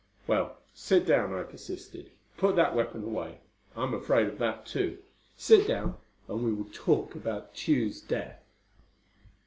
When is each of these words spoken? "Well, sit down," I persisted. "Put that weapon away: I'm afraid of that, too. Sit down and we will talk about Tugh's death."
"Well, 0.25 0.57
sit 0.73 1.05
down," 1.05 1.31
I 1.35 1.43
persisted. 1.43 2.09
"Put 2.35 2.55
that 2.55 2.73
weapon 2.73 3.03
away: 3.03 3.37
I'm 3.75 3.93
afraid 3.93 4.25
of 4.25 4.39
that, 4.39 4.65
too. 4.65 4.97
Sit 5.37 5.67
down 5.67 5.95
and 6.27 6.43
we 6.43 6.51
will 6.51 6.71
talk 6.73 7.13
about 7.13 7.53
Tugh's 7.53 8.01
death." 8.01 8.41